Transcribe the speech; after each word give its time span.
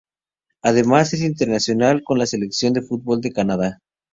Además 0.63 1.13
es 1.13 1.21
internacional 1.21 2.01
con 2.03 2.17
la 2.17 2.25
selección 2.25 2.73
de 2.73 2.81
fútbol 2.81 3.21
de 3.21 3.31
Canadá. 3.31 3.81